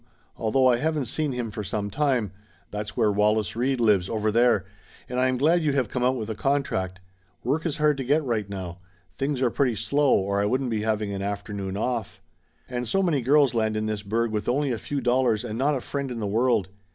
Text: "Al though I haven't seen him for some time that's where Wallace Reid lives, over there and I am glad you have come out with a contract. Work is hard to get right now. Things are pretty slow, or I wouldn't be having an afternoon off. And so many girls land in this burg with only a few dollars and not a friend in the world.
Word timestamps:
"Al 0.39 0.49
though 0.49 0.65
I 0.65 0.77
haven't 0.77 1.05
seen 1.05 1.31
him 1.31 1.51
for 1.51 1.63
some 1.63 1.91
time 1.91 2.31
that's 2.71 2.97
where 2.97 3.11
Wallace 3.11 3.55
Reid 3.55 3.79
lives, 3.79 4.09
over 4.09 4.31
there 4.31 4.65
and 5.07 5.19
I 5.19 5.27
am 5.27 5.37
glad 5.37 5.63
you 5.63 5.73
have 5.73 5.89
come 5.89 6.03
out 6.03 6.15
with 6.15 6.27
a 6.27 6.33
contract. 6.33 6.99
Work 7.43 7.67
is 7.67 7.77
hard 7.77 7.97
to 7.97 8.03
get 8.03 8.23
right 8.23 8.49
now. 8.49 8.79
Things 9.19 9.43
are 9.43 9.51
pretty 9.51 9.75
slow, 9.75 10.15
or 10.19 10.41
I 10.41 10.45
wouldn't 10.45 10.71
be 10.71 10.81
having 10.81 11.13
an 11.13 11.21
afternoon 11.21 11.77
off. 11.77 12.19
And 12.67 12.87
so 12.87 13.03
many 13.03 13.21
girls 13.21 13.53
land 13.53 13.77
in 13.77 13.85
this 13.85 14.01
burg 14.01 14.31
with 14.31 14.49
only 14.49 14.71
a 14.71 14.79
few 14.79 15.01
dollars 15.01 15.45
and 15.45 15.55
not 15.55 15.75
a 15.75 15.81
friend 15.81 16.09
in 16.09 16.19
the 16.19 16.25
world. 16.25 16.69